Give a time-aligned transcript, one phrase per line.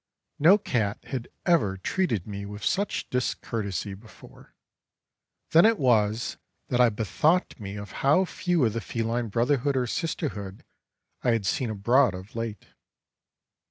[0.39, 4.55] No cat had ever treated me with such discourtesy before.
[5.51, 6.37] Then it was
[6.69, 10.63] that I bethought me of how few of the feline brotherhood or sisterhood
[11.21, 12.65] I had seen abroad of late.